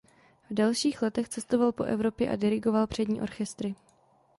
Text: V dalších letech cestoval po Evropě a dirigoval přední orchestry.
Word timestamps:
V 0.49 0.53
dalších 0.53 1.01
letech 1.01 1.29
cestoval 1.29 1.71
po 1.71 1.83
Evropě 1.83 2.29
a 2.29 2.35
dirigoval 2.35 2.87
přední 2.87 3.21
orchestry. 3.21 3.75